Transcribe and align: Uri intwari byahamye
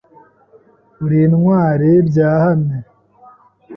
Uri 1.03 1.17
intwari 1.27 1.89
byahamye 2.07 2.77